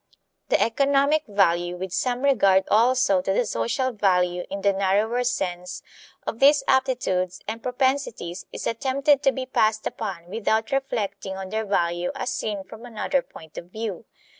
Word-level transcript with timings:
The 0.49 0.59
economic 0.59 1.25
value 1.27 1.77
with 1.77 1.93
some 1.93 2.23
regard 2.23 2.63
also 2.71 3.21
to 3.21 3.31
the 3.33 3.45
social 3.45 3.91
value 3.91 4.45
in 4.49 4.61
the 4.61 4.73
narrower 4.73 5.23
sense 5.23 5.83
of 6.25 6.39
these 6.39 6.63
aptitudes 6.67 7.39
and 7.47 7.61
propensities 7.61 8.47
is 8.51 8.65
attempted 8.65 9.21
to 9.21 9.31
be 9.31 9.45
passed 9.45 9.85
upon 9.85 10.25
without 10.25 10.71
reflecting 10.71 11.37
on 11.37 11.49
their 11.49 11.65
value 11.67 12.11
as 12.15 12.31
seen 12.33 12.63
from 12.63 12.83
another 12.83 13.21
point 13.21 13.59
of 13.59 13.65
view. 13.69 14.05